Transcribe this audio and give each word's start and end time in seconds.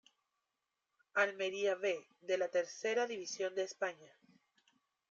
Almería 1.13 1.75
"B" 1.75 2.07
de 2.21 2.39
la 2.39 2.47
Tercera 2.49 3.05
División 3.05 3.53
de 3.53 3.61
España. 3.65 4.17